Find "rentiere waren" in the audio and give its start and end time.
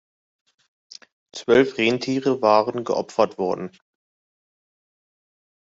1.77-2.83